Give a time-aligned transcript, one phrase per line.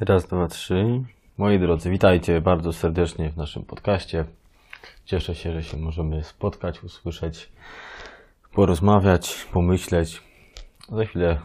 [0.00, 1.02] Raz, dwa, trzy.
[1.38, 4.24] Moi drodzy, witajcie bardzo serdecznie w naszym podcaście.
[5.04, 7.52] Cieszę się, że się możemy spotkać, usłyszeć,
[8.52, 10.22] porozmawiać, pomyśleć.
[10.88, 11.40] Za chwilę,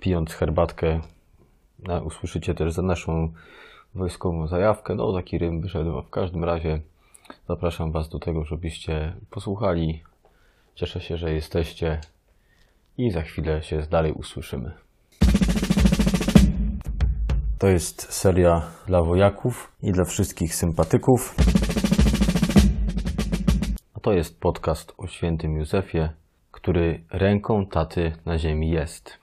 [0.00, 1.00] pijąc herbatkę,
[2.04, 3.32] usłyszycie też za naszą
[3.94, 4.94] wojskową zajawkę.
[4.94, 6.02] No, taki rym wyszedł.
[6.02, 6.80] W każdym razie
[7.48, 10.02] zapraszam Was do tego, żebyście posłuchali.
[10.74, 12.00] Cieszę się, że jesteście
[12.98, 14.87] i za chwilę się dalej usłyszymy.
[17.58, 21.34] To jest seria dla wojaków i dla wszystkich sympatyków.
[23.94, 26.08] A to jest podcast o świętym Józefie,
[26.50, 29.18] który ręką taty na ziemi jest.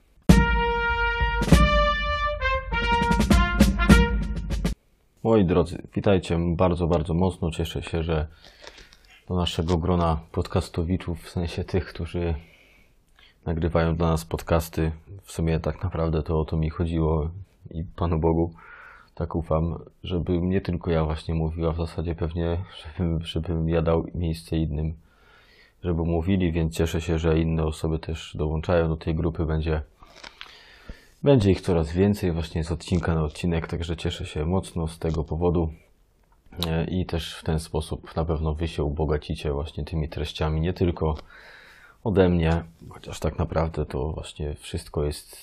[5.24, 7.52] Moi drodzy, witajcie bardzo, bardzo mocno.
[7.52, 8.28] Cieszę się, że
[9.28, 12.36] do naszego grona podcastowiczów, w sensie tych, którzy
[13.46, 14.92] nagrywają dla nas podcasty.
[15.24, 17.30] W sumie tak naprawdę to o to mi chodziło
[17.72, 18.54] i Panu Bogu
[19.16, 23.82] tak ufam, żeby nie tylko ja właśnie mówił, a w zasadzie pewnie, żebym, żebym ja
[23.82, 24.94] dał miejsce innym,
[25.84, 29.46] żeby mówili, więc cieszę się, że inne osoby też dołączają do tej grupy.
[29.46, 29.82] Będzie,
[31.24, 35.24] będzie ich coraz więcej właśnie z odcinka na odcinek, także cieszę się mocno z tego
[35.24, 35.70] powodu.
[36.68, 40.74] E, I też w ten sposób na pewno wy się ubogacicie właśnie tymi treściami, nie
[40.74, 41.16] tylko
[42.04, 45.38] ode mnie, chociaż tak naprawdę to właśnie wszystko jest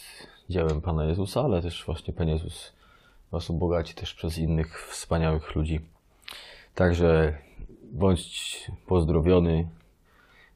[0.52, 2.72] dziełem Pana Jezusa, ale też właśnie Pan Jezus
[3.32, 5.80] Was ubogaci też przez innych wspaniałych ludzi.
[6.74, 7.38] Także
[7.92, 9.68] bądź pozdrowiony,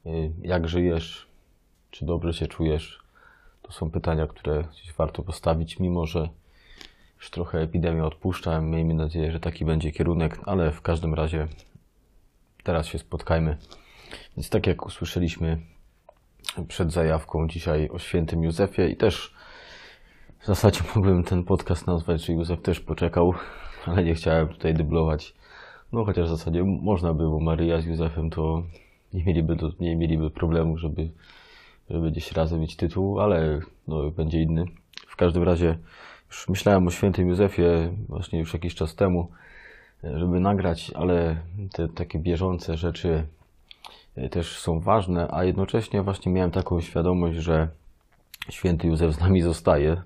[0.07, 1.27] Y, jak żyjesz,
[1.91, 2.99] czy dobrze się czujesz.
[3.61, 4.63] To są pytania, które
[4.97, 6.29] warto postawić, mimo że
[7.17, 8.61] już trochę epidemia odpuszcza.
[8.61, 11.47] Miejmy nadzieję, że taki będzie kierunek, ale w każdym razie
[12.63, 13.57] teraz się spotkajmy.
[14.37, 15.57] Więc tak jak usłyszeliśmy
[16.67, 19.33] przed zajawką dzisiaj o świętym Józefie i też
[20.39, 23.33] w zasadzie mógłbym ten podcast nazwać, że Józef też poczekał,
[23.85, 25.33] ale nie chciałem tutaj dublować.
[25.91, 28.63] No chociaż w zasadzie można by, bo Maryja z Józefem to
[29.13, 31.09] nie mieliby, do, nie mieliby problemu, żeby,
[31.89, 34.65] żeby gdzieś razem mieć tytuł, ale no, będzie inny.
[35.07, 35.77] W każdym razie
[36.29, 39.31] już myślałem o świętym Józefie właśnie już jakiś czas temu,
[40.03, 41.37] żeby nagrać, ale
[41.71, 43.27] te takie bieżące rzeczy
[44.15, 47.67] e, też są ważne, a jednocześnie właśnie miałem taką świadomość, że
[48.49, 50.01] święty Józef z nami zostaje.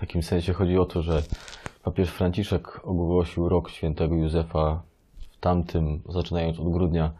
[0.00, 1.22] W takim sensie chodzi o to, że
[1.82, 4.82] papież Franciszek ogłosił rok świętego Józefa
[5.30, 7.10] w tamtym, zaczynając od grudnia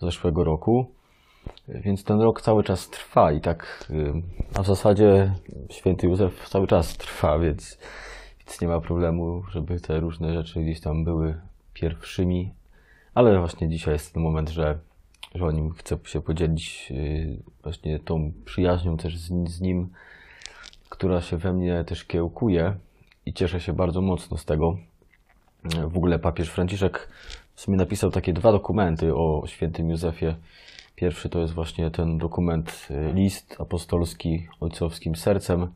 [0.00, 0.86] zeszłego roku.
[1.68, 4.12] Więc ten rok cały czas trwa i tak, y,
[4.54, 5.34] a w zasadzie
[5.70, 7.78] święty Józef cały czas trwa, więc,
[8.38, 11.40] więc nie ma problemu, żeby te różne rzeczy gdzieś tam były
[11.74, 12.52] pierwszymi.
[13.14, 14.78] Ale właśnie dzisiaj jest ten moment, że,
[15.34, 19.90] że o nim chcę się podzielić y, właśnie tą przyjaźnią też z, z nim,
[20.88, 22.74] która się we mnie też kiełkuje
[23.26, 24.78] i cieszę się bardzo mocno z tego.
[25.64, 27.08] W ogóle papież Franciszek
[27.54, 30.34] w sumie napisał takie dwa dokumenty o świętym Józefie.
[30.94, 35.72] Pierwszy to jest właśnie ten dokument, y, list apostolski ojcowskim sercem,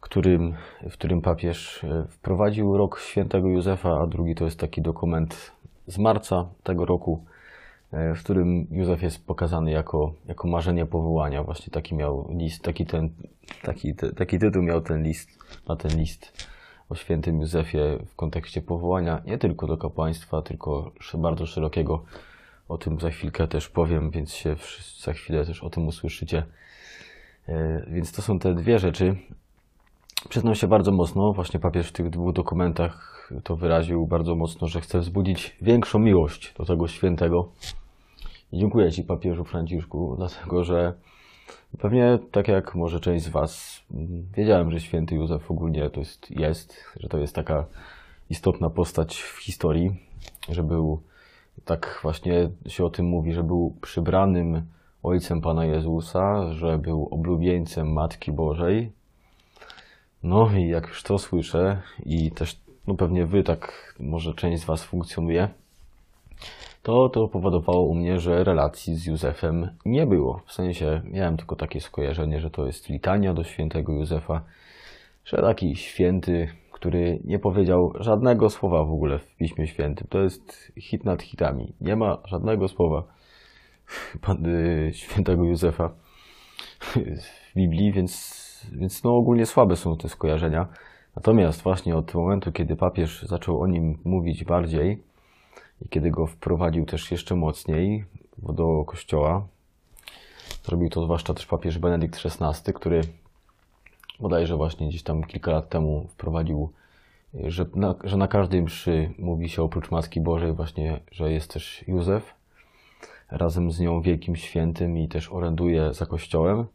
[0.00, 0.54] którym,
[0.90, 5.52] w którym papież y, wprowadził rok świętego Józefa, a drugi to jest taki dokument
[5.86, 7.24] z marca tego roku,
[7.92, 11.42] w którym Józef jest pokazany jako, jako marzenie powołania.
[11.42, 13.10] Właśnie taki miał list, taki, ten,
[13.62, 15.28] taki, te, taki tytuł miał ten list,
[15.68, 16.48] na ten list
[16.88, 22.04] o świętym Józefie w kontekście powołania nie tylko do kapłaństwa, tylko bardzo szerokiego.
[22.68, 26.42] O tym za chwilkę też powiem, więc się wszyscy za chwilę też o tym usłyszycie.
[27.48, 29.16] E, Więc to są te dwie rzeczy.
[30.28, 34.80] Przyznam się bardzo mocno, właśnie papież w tych dwóch dokumentach to wyraził bardzo mocno, że
[34.80, 37.48] chce wzbudzić większą miłość do tego świętego.
[38.52, 40.94] Dziękuję Ci, papieżu Franciszku, dlatego że
[41.78, 46.30] Pewnie tak jak może część z Was, mm, wiedziałem, że święty Józef ogólnie to jest,
[46.30, 47.66] jest, że to jest taka
[48.30, 49.96] istotna postać w historii,
[50.48, 51.02] że był,
[51.64, 54.62] tak właśnie się o tym mówi, że był przybranym
[55.02, 58.92] ojcem Pana Jezusa, że był oblubieńcem Matki Bożej.
[60.22, 64.66] No i jak już to słyszę i też, no pewnie Wy tak, może część z
[64.66, 65.48] Was funkcjonuje,
[66.82, 70.42] to to powodowało u mnie, że relacji z Józefem nie było.
[70.46, 74.40] W sensie miałem tylko takie skojarzenie, że to jest litania do świętego Józefa,
[75.24, 80.06] że taki święty, który nie powiedział żadnego słowa w ogóle w Piśmie Świętym.
[80.10, 81.72] To jest hit nad hitami.
[81.80, 83.02] Nie ma żadnego słowa
[84.88, 85.90] y, świętego Józefa
[86.80, 86.96] w
[87.56, 90.68] Biblii, więc, więc no ogólnie słabe są te skojarzenia.
[91.16, 95.02] Natomiast właśnie od momentu, kiedy papież zaczął o nim mówić bardziej,
[95.82, 98.04] i kiedy go wprowadził też jeszcze mocniej
[98.38, 99.46] do kościoła,
[100.64, 103.00] zrobił to zwłaszcza też papież Benedykt XVI, który
[104.20, 106.72] bodajże właśnie gdzieś tam kilka lat temu wprowadził
[107.34, 111.84] że na, że na każdej mszy mówi się oprócz Matki Bożej właśnie, że jest też
[111.88, 112.34] Józef,
[113.30, 116.66] razem z nią wielkim świętym i też oręduje za Kościołem,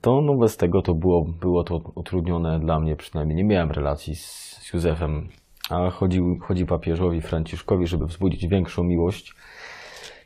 [0.00, 3.36] to no bez tego to było, było to utrudnione dla mnie przynajmniej.
[3.36, 5.28] Nie miałem relacji z, z Józefem,
[5.70, 9.34] a chodzi, chodzi papieżowi Franciszkowi, żeby wzbudzić większą miłość.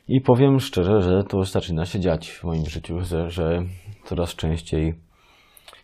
[0.07, 3.63] I powiem szczerze, że to zaczyna się dziać w moim życiu, że, że
[4.03, 4.93] coraz częściej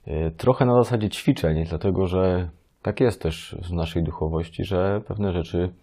[0.08, 2.50] y, trochę na zasadzie ćwiczeń, dlatego że
[2.82, 5.74] tak jest też w naszej duchowości, że pewne rzeczy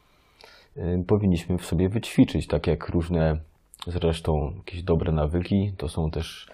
[0.76, 3.40] y, powinniśmy w sobie wyćwiczyć, tak jak różne
[3.86, 6.48] zresztą jakieś dobre nawyki, to są też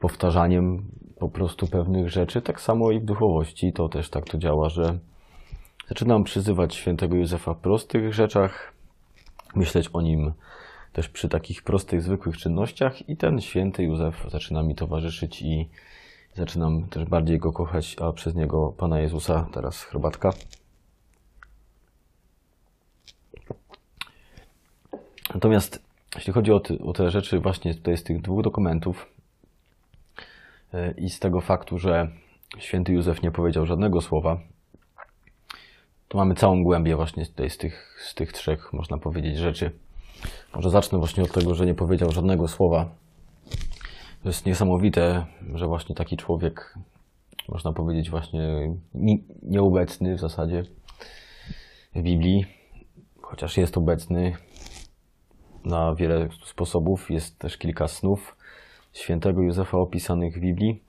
[0.00, 2.42] powtarzaniem po prostu pewnych rzeczy.
[2.42, 4.98] Tak samo i w duchowości to też tak to działa, że
[5.88, 8.72] zaczynam przyzywać świętego Józefa w prostych rzeczach,
[9.54, 10.32] myśleć o nim
[10.92, 15.68] też przy takich prostych, zwykłych czynnościach i ten święty Józef zaczyna mi towarzyszyć i
[16.34, 19.46] zaczynam też bardziej go kochać, a przez niego Pana Jezusa.
[19.52, 20.30] Teraz herbatka.
[25.34, 25.82] Natomiast
[26.14, 29.16] jeśli chodzi o, ty, o te rzeczy właśnie tutaj z tych dwóch dokumentów,
[30.76, 32.08] E, i z tego faktu, że
[32.58, 34.38] święty Józef nie powiedział żadnego słowa,
[36.08, 39.70] to mamy całą głębię właśnie tutaj z tych, z tych trzech, można powiedzieć, rzeczy.
[40.54, 42.88] Może zacznę właśnie od tego, że nie powiedział żadnego słowa.
[44.22, 46.74] To jest niesamowite, że właśnie taki człowiek,
[47.48, 48.74] można powiedzieć, właśnie
[49.42, 50.62] nieobecny w zasadzie
[51.94, 52.46] w Biblii,
[53.22, 54.32] chociaż jest obecny
[55.64, 58.36] na wiele sposobów, jest też kilka snów,
[58.92, 60.82] świętego Józefa opisanych w Biblii,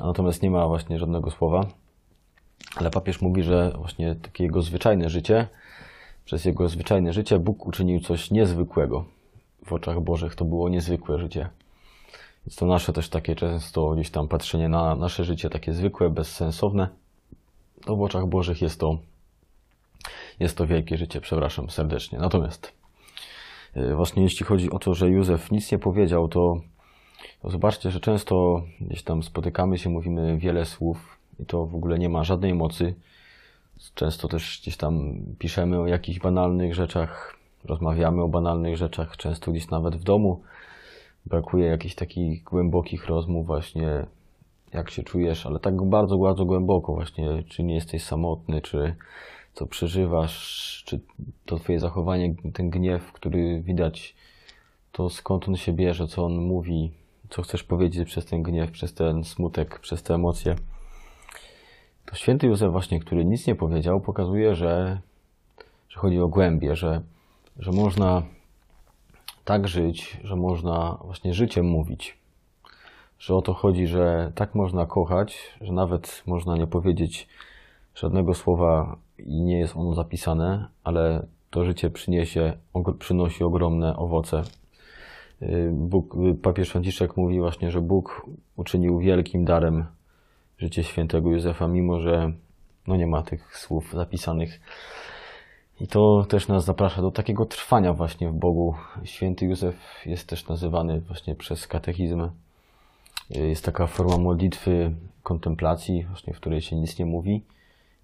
[0.00, 1.60] natomiast nie ma właśnie żadnego słowa.
[2.76, 5.48] Ale papież mówi, że właśnie takie jego zwyczajne życie,
[6.24, 9.04] przez jego zwyczajne życie Bóg uczynił coś niezwykłego.
[9.66, 11.48] W oczach Bożych to było niezwykłe życie.
[12.46, 16.88] Więc to nasze też takie często gdzieś tam patrzenie na nasze życie takie zwykłe, bezsensowne,
[17.84, 18.98] to w oczach Bożych jest to,
[20.40, 22.18] jest to wielkie życie, przepraszam serdecznie.
[22.18, 22.72] Natomiast
[23.76, 26.60] y, właśnie jeśli chodzi o to, że Józef nic nie powiedział, to
[27.42, 31.98] to zobaczcie, że często gdzieś tam spotykamy się, mówimy wiele słów i to w ogóle
[31.98, 32.94] nie ma żadnej mocy.
[33.94, 39.70] Często też gdzieś tam piszemy o jakichś banalnych rzeczach, rozmawiamy o banalnych rzeczach, często gdzieś
[39.70, 40.42] nawet w domu.
[41.26, 44.06] Brakuje jakichś takich głębokich rozmów właśnie,
[44.72, 48.94] jak się czujesz, ale tak bardzo, bardzo głęboko właśnie, czy nie jesteś samotny, czy
[49.54, 51.00] co przeżywasz, czy
[51.46, 54.14] to twoje zachowanie, ten gniew, który widać,
[54.92, 56.92] to skąd on się bierze, co on mówi,
[57.30, 60.54] co chcesz powiedzieć przez ten gniew, przez ten smutek, przez te emocje.
[62.12, 65.00] To święty Józef właśnie, który nic nie powiedział, pokazuje, że,
[65.88, 67.02] że chodzi o głębie, że,
[67.58, 68.22] że można
[69.44, 72.18] tak żyć, że można właśnie życiem mówić.
[73.18, 77.28] Że o to chodzi, że tak można kochać, że nawet można nie powiedzieć
[77.94, 82.52] żadnego słowa i nie jest ono zapisane, ale to życie przyniesie,
[82.98, 84.42] przynosi ogromne owoce
[85.72, 88.26] Bóg, papież Franciszek mówi właśnie, że Bóg
[88.56, 89.84] uczynił wielkim darem
[90.62, 92.32] życie świętego Józefa, mimo że
[92.86, 94.60] no nie ma tych słów zapisanych.
[95.80, 98.74] I to też nas zaprasza do takiego trwania właśnie w Bogu.
[99.04, 99.76] Święty Józef
[100.06, 102.28] jest też nazywany właśnie przez katechizm.
[103.30, 107.42] Jest taka forma modlitwy kontemplacji, właśnie w której się nic nie mówi.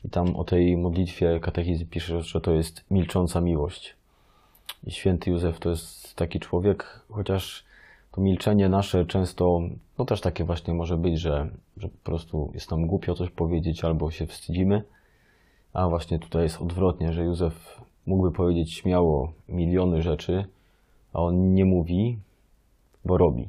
[0.04, 3.96] I tam o tej modlitwie katechizm pisze, że to jest milcząca miłość.
[4.84, 7.67] I święty Józef to jest taki człowiek, chociaż
[8.18, 9.60] to milczenie nasze często,
[9.98, 13.84] no też takie właśnie może być, że, że po prostu jest nam głupio coś powiedzieć
[13.84, 14.82] albo się wstydzimy,
[15.72, 20.44] a właśnie tutaj jest odwrotnie, że Józef mógłby powiedzieć śmiało miliony rzeczy,
[21.12, 22.18] a on nie mówi,
[23.04, 23.48] bo robi.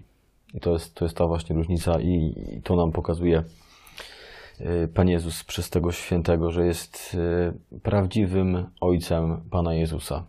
[0.54, 3.44] I to jest, to jest ta właśnie różnica i, i to nam pokazuje
[4.62, 7.18] y, Pan Jezus przez tego świętego, że jest
[7.76, 10.26] y, prawdziwym ojcem Pana Jezusa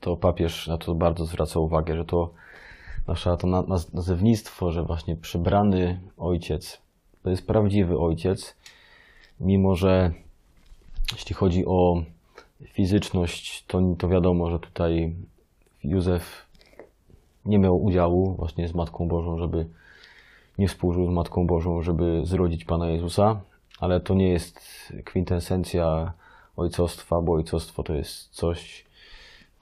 [0.00, 2.30] to papież na to bardzo zwraca uwagę, że to
[3.08, 3.46] nasze to
[3.94, 6.82] nazewnictwo, że właśnie przybrany ojciec
[7.22, 8.56] to jest prawdziwy ojciec,
[9.40, 10.12] mimo że
[11.12, 12.02] jeśli chodzi o
[12.72, 15.16] fizyczność, to, to wiadomo, że tutaj
[15.84, 16.46] Józef
[17.44, 19.66] nie miał udziału właśnie z Matką Bożą, żeby
[20.58, 23.40] nie współżył z Matką Bożą, żeby zrodzić Pana Jezusa,
[23.80, 24.60] ale to nie jest
[25.04, 26.12] kwintesencja
[26.56, 28.84] ojcostwa, bo ojcostwo to jest coś,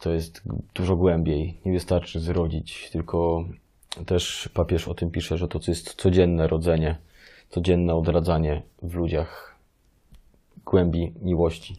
[0.00, 0.42] to jest
[0.74, 1.60] dużo głębiej.
[1.64, 3.44] Nie wystarczy zrodzić, tylko
[4.06, 6.96] też papież o tym pisze, że to jest codzienne rodzenie,
[7.48, 9.56] codzienne odradzanie w ludziach
[10.64, 11.76] głębi miłości.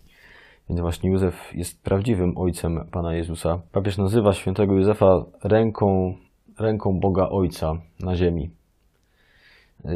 [0.69, 3.62] Więc właśnie Józef jest prawdziwym ojcem Pana Jezusa.
[3.71, 6.15] Papież nazywa świętego Józefa ręką,
[6.59, 8.50] ręką Boga Ojca na ziemi.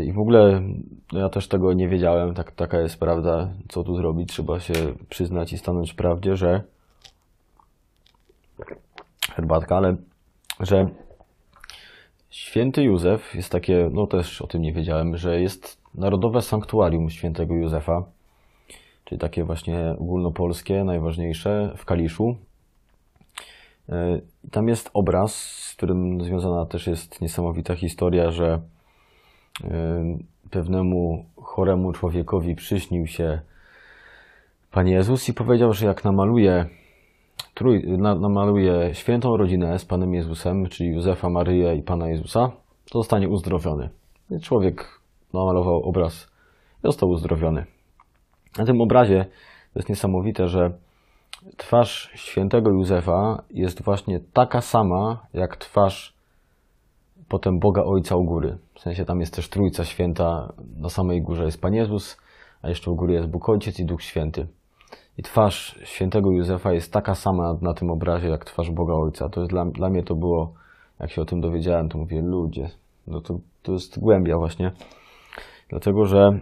[0.05, 0.61] I w ogóle
[1.13, 4.29] ja też tego nie wiedziałem, tak, taka jest prawda, co tu zrobić.
[4.29, 4.73] Trzeba się
[5.09, 6.63] przyznać i stanąć w prawdzie, że
[9.35, 9.95] herbatka, ale
[10.59, 10.89] że
[12.29, 17.53] święty Józef jest takie, no też o tym nie wiedziałem, że jest Narodowe Sanktuarium Świętego
[17.55, 18.03] Józefa,
[19.05, 22.35] czyli takie właśnie ogólnopolskie, najważniejsze w Kaliszu.
[23.89, 24.19] E,
[24.51, 28.61] tam jest obraz, z którym związana też jest niesamowita historia, że
[29.63, 30.17] e,
[30.51, 33.41] pewnemu choremu człowiekowi przyśnił się
[34.71, 36.65] Pan Jezus i powiedział, że jak namaluje,
[37.61, 42.51] trój, namaluje świętą rodzinę z Panem Jezusem, czyli Józefa, Maryję i Pana Jezusa,
[42.91, 43.89] to zostanie uzdrowiony.
[44.41, 45.01] Człowiek
[45.33, 46.27] namalował obraz
[46.77, 47.65] i został uzdrowiony.
[48.57, 49.25] Na tym obrazie
[49.75, 50.71] jest niesamowite, że
[51.57, 56.13] twarz świętego Józefa jest właśnie taka sama, jak twarz
[57.29, 58.57] potem Boga Ojca u góry.
[58.73, 62.17] W sensie tam jest też Trójca Święta, na samej górze jest Pan Jezus,
[62.61, 64.47] a jeszcze u góry jest Bóg Ojciec i Duch Święty.
[65.21, 69.29] I twarz świętego Józefa jest taka sama na tym obrazie, jak twarz Boga Ojca.
[69.29, 70.53] To jest dla, dla mnie to było,
[70.99, 72.69] jak się o tym dowiedziałem, to mówię, ludzie,
[73.07, 74.71] no to, to jest głębia właśnie.
[75.69, 76.39] Dlatego, że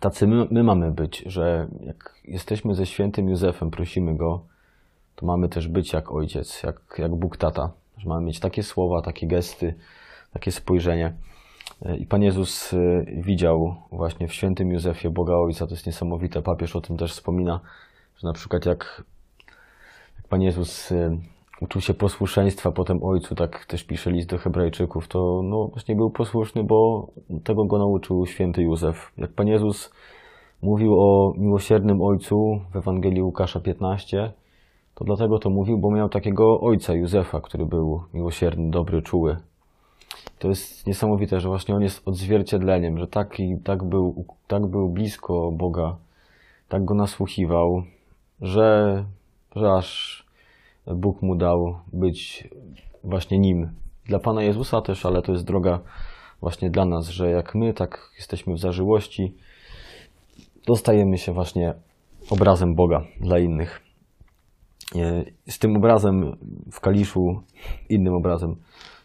[0.00, 4.40] tacy my, my mamy być, że jak jesteśmy ze świętym Józefem, prosimy go,
[5.16, 7.70] to mamy też być jak ojciec, jak, jak Bóg tata.
[7.98, 9.74] Że mamy mieć takie słowa, takie gesty,
[10.32, 11.14] takie spojrzenie.
[11.98, 15.66] I Pan Jezus y, widział właśnie w świętym Józefie Boga Ojca.
[15.66, 16.42] To jest niesamowite.
[16.42, 17.60] Papież o tym też wspomina,
[18.16, 19.04] że na przykład jak,
[20.16, 21.18] jak Pan Jezus y,
[21.60, 26.10] uczył się posłuszeństwa potem Ojcu, tak też pisze list do Hebrajczyków, to no, właśnie był
[26.10, 27.08] posłuszny, bo
[27.44, 29.12] tego go nauczył święty Józef.
[29.16, 29.92] Jak Pan Jezus
[30.62, 34.32] mówił o miłosiernym Ojcu w Ewangelii Łukasza 15,
[34.94, 39.36] to dlatego to mówił, bo miał takiego ojca Józefa, który był miłosierny, dobry, czuły.
[40.44, 45.52] To jest niesamowite, że właśnie on jest odzwierciedleniem, że tak, tak, był, tak był blisko
[45.52, 45.96] Boga,
[46.68, 47.82] tak go nasłuchiwał,
[48.40, 49.04] że,
[49.56, 50.24] że aż
[50.86, 52.48] Bóg mu dał być
[53.04, 53.70] właśnie nim.
[54.06, 55.80] Dla Pana Jezusa też, ale to jest droga
[56.40, 59.34] właśnie dla nas, że jak my tak jesteśmy w zażyłości,
[60.66, 61.74] dostajemy się właśnie
[62.30, 63.82] obrazem Boga dla innych.
[64.96, 66.36] E, z tym obrazem
[66.72, 67.42] w Kaliszu,
[67.88, 68.56] innym obrazem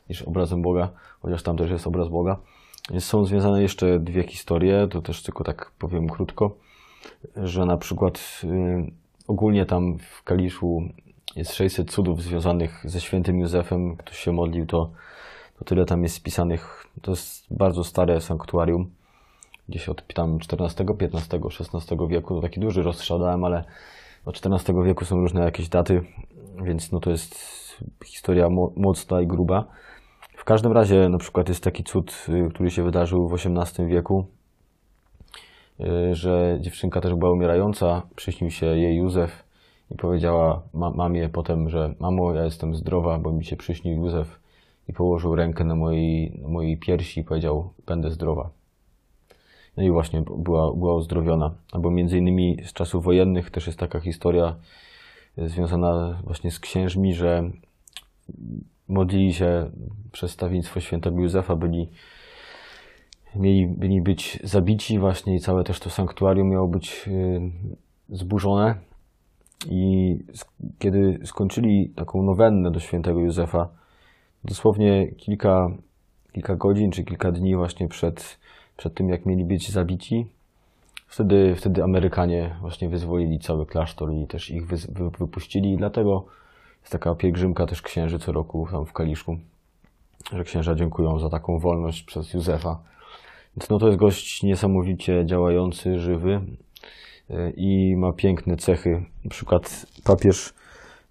[0.09, 0.89] niż obrazem Boga,
[1.21, 2.37] chociaż tam też jest obraz Boga,
[2.99, 6.55] są związane jeszcze dwie historie, to też tylko tak powiem krótko,
[7.35, 8.91] że na przykład y,
[9.27, 10.81] ogólnie tam w Kaliszu
[11.35, 13.97] jest 600 cudów związanych ze świętym Józefem.
[13.97, 14.91] Ktoś się modlił, to,
[15.59, 16.85] to tyle tam jest spisanych.
[17.01, 18.91] To jest bardzo stare sanktuarium.
[19.69, 22.35] Gdzieś od tam XIV, XV, XVI wieku.
[22.35, 23.63] To taki duży rozstrzadałem, ale
[24.25, 26.01] od XIV wieku są różne jakieś daty,
[26.63, 27.35] więc no to jest
[28.05, 29.65] historia mocna i gruba.
[30.49, 34.25] Każdym razie na przykład jest taki cud, y, który się wydarzył w XVIII wieku,
[35.79, 39.43] y, że dziewczynka też była umierająca, przyśnił się jej Józef
[39.91, 44.39] i powiedziała ma, mamie potem, że mamo, ja jestem zdrowa, bo mi się przyśnił Józef
[44.87, 48.49] i położył rękę na mojej, na mojej piersi i powiedział, będę zdrowa.
[49.77, 51.51] No i właśnie była, była uzdrowiona.
[51.71, 54.55] Albo między innymi z czasów wojennych też jest taka historia
[55.37, 57.51] związana właśnie z księżmi, że
[58.89, 59.71] modlili się
[60.11, 61.89] przez stawnictwo świętego Józefa, byli,
[63.35, 67.41] mieli, byli być zabici właśnie i całe też to sanktuarium miało być y,
[68.09, 68.75] zburzone
[69.69, 70.15] i
[70.79, 73.69] kiedy skończyli taką nowennę do świętego Józefa,
[74.43, 75.67] dosłownie kilka,
[76.33, 78.39] kilka godzin czy kilka dni właśnie przed,
[78.77, 80.27] przed tym, jak mieli być zabici,
[81.07, 84.77] wtedy, wtedy Amerykanie właśnie wyzwolili cały klasztor i też ich wy,
[85.19, 85.73] wypuścili.
[85.73, 86.25] I dlatego
[86.81, 89.37] jest taka pielgrzymka też księży co roku tam w Kaliszku,
[90.33, 92.79] że księża dziękują za taką wolność przez Józefa.
[93.57, 96.41] Więc no to jest gość niesamowicie działający, żywy,
[97.55, 99.05] i ma piękne cechy.
[99.23, 100.53] Na przykład papież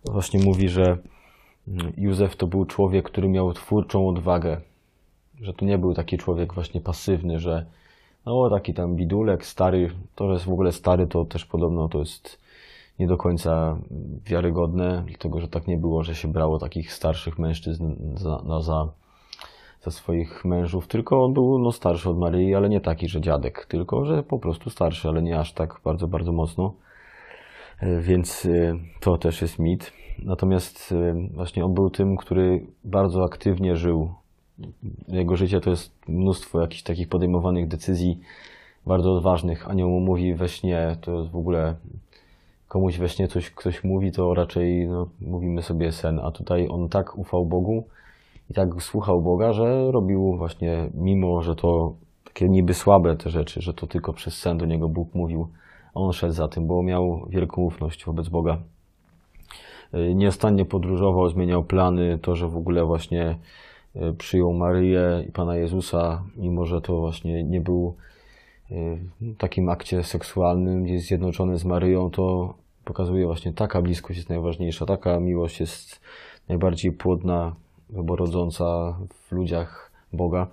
[0.05, 0.99] właśnie mówi, że
[1.97, 4.61] Józef to był człowiek, który miał twórczą odwagę,
[5.41, 7.67] że to nie był taki człowiek właśnie pasywny, że
[8.27, 11.99] no taki tam bidulek, stary, to, że jest w ogóle stary, to też podobno to
[11.99, 12.39] jest
[12.99, 13.79] nie do końca
[14.25, 18.89] wiarygodne, dlatego że tak nie było, że się brało takich starszych mężczyzn za, na, za
[19.83, 23.67] za swoich mężów, tylko on był no, starszy od Maryi, ale nie taki, że dziadek,
[23.67, 26.75] tylko że po prostu starszy, ale nie aż tak bardzo, bardzo mocno.
[27.81, 29.93] E, więc e, to też jest mit.
[30.19, 34.15] Natomiast e, właśnie on był tym, który bardzo aktywnie żył.
[35.09, 38.21] Jego życie to jest mnóstwo jakichś takich podejmowanych decyzji
[38.87, 39.71] bardzo odważnych.
[39.71, 41.77] Anioł mówi we śnie, to jest w ogóle
[42.69, 46.89] komuś we śnie coś ktoś mówi, to raczej no, mówimy sobie sen, a tutaj on
[46.89, 47.85] tak ufał Bogu,
[48.51, 51.95] i tak słuchał Boga, że robił właśnie, mimo że to
[52.25, 55.49] takie niby słabe te rzeczy, że to tylko przez sen do niego Bóg mówił.
[55.95, 58.59] On szedł za tym, bo miał wielką ufność wobec Boga.
[59.95, 63.39] Y, nieustannie podróżował, zmieniał plany, to, że w ogóle właśnie
[63.97, 67.95] y, przyjął Maryję i Pana Jezusa, mimo że to właśnie nie był
[69.39, 75.21] takim akcie seksualnym, jest zjednoczony z Maryją, to pokazuje właśnie taka bliskość jest najważniejsza, taka
[75.21, 76.01] miłość jest
[76.49, 77.55] najbardziej płodna,
[77.91, 78.99] wyborodząca
[79.29, 80.47] w ludziach Boga.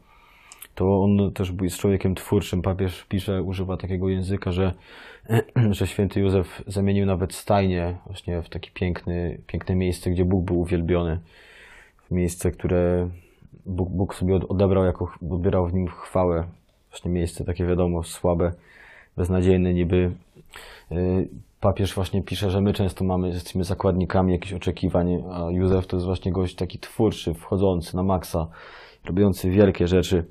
[0.76, 2.62] To on też jest człowiekiem twórczym.
[2.62, 4.74] Papież pisze, używa takiego języka, że,
[5.72, 10.60] że święty Józef zamienił nawet stajnię właśnie w takie piękny, piękne miejsce, gdzie Bóg był
[10.60, 11.20] uwielbiony.
[12.08, 13.10] W miejsce, które
[13.66, 16.44] Bóg, Bóg sobie odebrał, jako, odbierał w nim chwałę.
[16.96, 18.52] Właśnie miejsce takie wiadomo, słabe,
[19.18, 20.12] beznadziejne niby.
[20.92, 21.28] Y,
[21.60, 26.06] papież właśnie pisze, że my często mamy, jesteśmy zakładnikami jakichś oczekiwań, a Józef to jest
[26.06, 28.48] właśnie gość taki twórczy, wchodzący na maksa,
[29.06, 30.26] robiący wielkie rzeczy.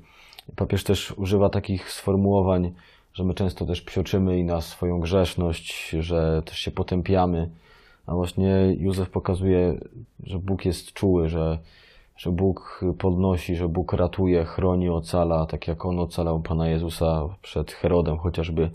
[0.55, 2.71] Papież też używa takich sformułowań,
[3.13, 7.49] że my często też psioczymy i na swoją grzeszność, że też się potępiamy.
[8.05, 9.77] A właśnie Józef pokazuje,
[10.23, 11.59] że Bóg jest czuły, że,
[12.17, 17.71] że Bóg podnosi, że Bóg ratuje, chroni, ocala, tak jak On ocalał Pana Jezusa przed
[17.71, 18.71] Herodem chociażby.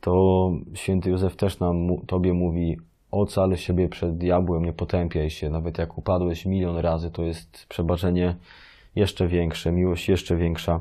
[0.00, 2.76] To święty Józef też nam, Tobie mówi,
[3.10, 5.50] ocal siebie przed diabłem, nie potępiaj się.
[5.50, 8.36] Nawet jak upadłeś milion razy, to jest przebaczenie
[8.96, 10.80] jeszcze większe, miłość jeszcze większa.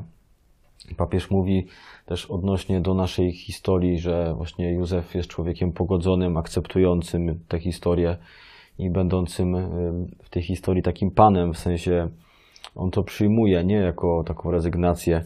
[0.98, 1.68] Papież mówi
[2.06, 8.18] też odnośnie do naszej historii, że właśnie Józef jest człowiekiem pogodzonym, akceptującym tę historię
[8.80, 9.56] i będącym
[10.24, 12.10] w tej historii takim panem, w sensie
[12.76, 15.26] on to przyjmuje nie jako taką rezygnację.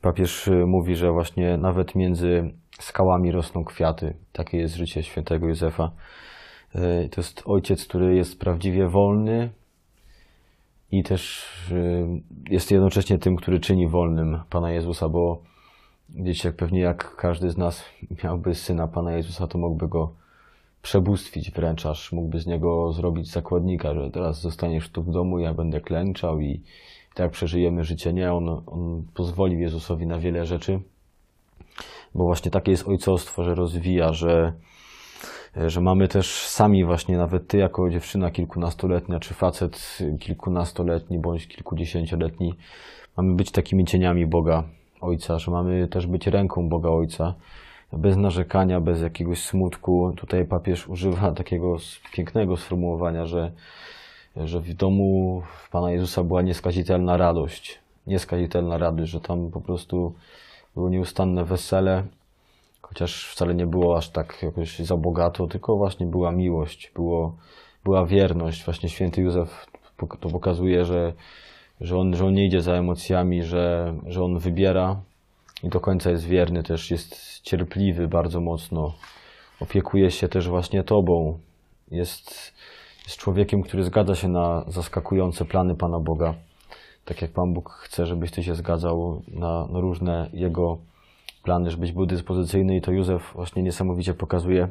[0.00, 4.14] Papież y, mówi, że właśnie nawet między skałami rosną kwiaty.
[4.32, 5.90] Takie jest życie świętego Józefa.
[6.74, 9.50] Y, to jest ojciec, który jest prawdziwie wolny,
[10.98, 11.44] i też
[12.50, 15.42] jest jednocześnie tym, który czyni wolnym Pana Jezusa, bo
[16.08, 17.84] wiecie, pewnie jak każdy z nas
[18.24, 20.12] miałby syna Pana Jezusa, to mógłby go
[20.84, 25.54] przebóstwić wręcz, aż mógłby z niego zrobić zakładnika, że teraz zostaniesz tu w domu, ja
[25.54, 26.60] będę klęczał i
[27.14, 28.12] tak przeżyjemy życie.
[28.12, 30.80] Nie, on, on pozwolił Jezusowi na wiele rzeczy,
[32.14, 34.52] bo właśnie takie jest ojcostwo, że rozwija, że
[35.66, 42.54] że mamy też sami właśnie, nawet ty jako dziewczyna kilkunastoletnia, czy facet kilkunastoletni, bądź kilkudziesięcioletni,
[43.16, 44.64] mamy być takimi cieniami Boga
[45.00, 47.34] Ojca, że mamy też być ręką Boga Ojca,
[47.96, 50.12] bez narzekania, bez jakiegoś smutku.
[50.16, 51.76] Tutaj papież używa takiego
[52.12, 53.52] pięknego sformułowania, że,
[54.36, 57.78] że w domu Pana Jezusa była nieskazitelna radość.
[58.06, 60.14] Nieskazitelna radość, że tam po prostu
[60.74, 62.04] było nieustanne wesele,
[62.82, 67.36] chociaż wcale nie było aż tak jakoś za bogato, tylko właśnie była miłość, było,
[67.84, 68.64] była wierność.
[68.64, 69.66] Właśnie święty Józef
[70.20, 71.12] to pokazuje, że,
[71.80, 75.00] że, on, że on nie idzie za emocjami, że, że on wybiera
[75.64, 78.94] i do końca jest wierny, też jest cierpliwy bardzo mocno.
[79.60, 81.38] Opiekuje się też właśnie Tobą.
[81.90, 82.54] Jest,
[83.04, 86.34] jest człowiekiem, który zgadza się na zaskakujące plany Pana Boga.
[87.04, 90.78] Tak jak Pan Bóg chce, żebyś Ty się zgadzał na, na różne Jego
[91.42, 94.68] plany, żebyś był dyspozycyjny i to Józef właśnie niesamowicie pokazuje.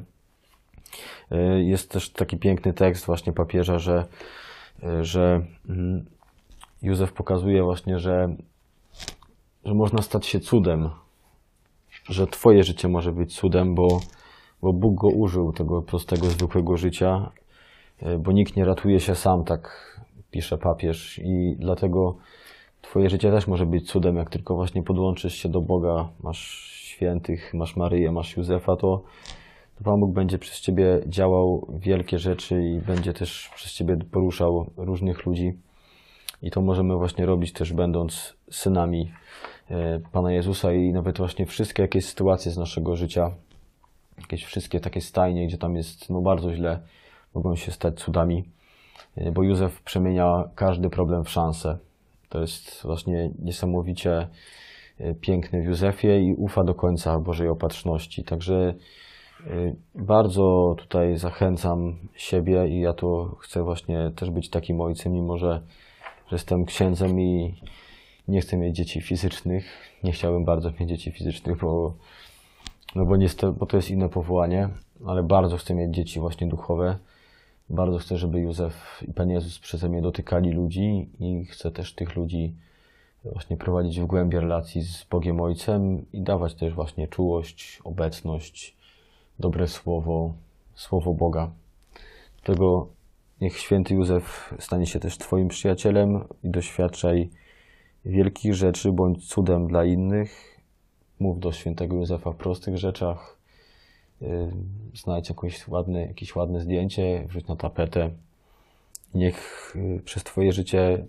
[1.31, 4.05] E, jest też taki piękny tekst właśnie papieża, że,
[4.83, 6.05] e, że mm,
[6.81, 8.35] Józef pokazuje właśnie, że,
[9.65, 10.89] że można stać się cudem,
[12.09, 13.99] że Twoje życie może być cudem, bo,
[14.61, 17.31] bo Bóg go użył, tego prostego, zwykłego życia,
[18.01, 19.93] e, bo nikt nie ratuje się sam, tak
[20.31, 22.15] pisze papież i dlatego
[22.81, 27.53] Twoje życie też może być cudem, jak tylko właśnie podłączysz się do Boga, masz świętych,
[27.53, 29.03] masz Maryję, masz Józefa, to,
[29.77, 34.71] to Pan Bóg będzie przez Ciebie działał wielkie rzeczy i będzie też przez Ciebie poruszał
[34.77, 35.53] różnych ludzi.
[36.41, 39.11] I to możemy właśnie robić też będąc synami
[40.11, 43.31] Pana Jezusa i nawet właśnie wszystkie jakieś sytuacje z naszego życia,
[44.17, 46.79] jakieś wszystkie takie stajnie, gdzie tam jest no bardzo źle,
[47.35, 48.43] mogą się stać cudami,
[49.17, 51.77] e, bo Józef przemienia każdy problem w szansę.
[52.29, 54.27] To jest właśnie niesamowicie
[54.99, 58.23] e, piękny w Józefie i ufa do końca Bożej opatrzności.
[58.23, 58.73] Także
[59.47, 65.37] e, bardzo tutaj zachęcam siebie i ja to chcę właśnie też być takim ojcem, mimo
[65.37, 65.61] że,
[66.27, 67.55] że jestem księdzem i
[68.27, 69.65] nie chcę mieć dzieci fizycznych.
[70.03, 71.93] Nie chciałbym bardzo mieć dzieci fizycznych, bo,
[72.95, 74.69] no bo, niestety, bo to jest inne powołanie,
[75.05, 76.99] ale bardzo chcę mieć dzieci właśnie duchowe
[77.69, 82.15] bardzo chcę, żeby Józef i Pan Jezus przeze mnie dotykali ludzi i chcę też tych
[82.15, 82.53] ludzi
[83.23, 88.75] właśnie prowadzić w głębie relacji z Bogiem Ojcem i dawać też właśnie czułość, obecność,
[89.39, 90.33] dobre słowo,
[90.75, 91.51] słowo Boga.
[92.35, 92.87] Dlatego
[93.41, 97.29] niech święty Józef stanie się też Twoim przyjacielem i doświadczaj
[98.05, 100.59] wielkich rzeczy bądź cudem dla innych
[101.19, 103.37] mów do świętego Józefa w prostych rzeczach.
[104.21, 104.51] Y,
[104.93, 108.09] znajdź jakieś ładne, jakieś ładne zdjęcie, wrzuć na tapetę.
[109.13, 111.05] Niech y, przez Twoje życie,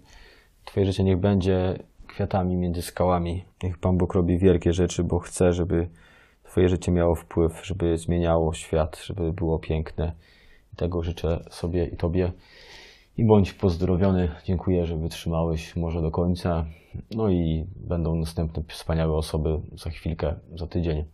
[0.65, 3.45] Twoje życie niech będzie kwiatami między skałami.
[3.63, 5.89] Niech Pan Bóg robi wielkie rzeczy, bo chce, żeby
[6.45, 10.13] Twoje życie miało wpływ, żeby zmieniało świat, żeby było piękne.
[10.73, 12.33] I tego życzę sobie i Tobie.
[13.18, 14.29] I bądź pozdrowiony.
[14.44, 16.64] Dziękuję, że wytrzymałeś może do końca.
[17.11, 21.05] No i będą następne wspaniałe osoby za chwilkę, za tydzień.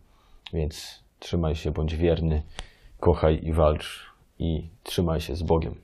[0.53, 2.41] Więc trzymaj się, bądź wierny,
[2.99, 4.11] kochaj i walcz.
[4.39, 5.75] I trzymaj się z Bogiem.